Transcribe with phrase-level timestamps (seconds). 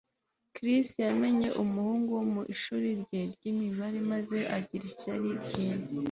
[0.55, 5.93] chris yamenye umuhungu wo mu ishuri rye ry'imibare maze agira ishyari ryinshi